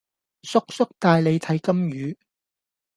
[0.41, 2.17] 叔叔帶你睇金魚